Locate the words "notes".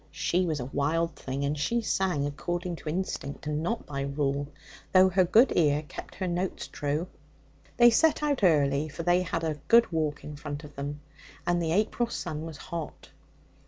6.27-6.65